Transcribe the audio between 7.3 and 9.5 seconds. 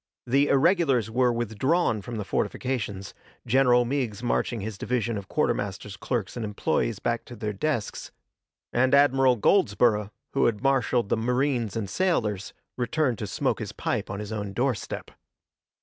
their desks; and Admiral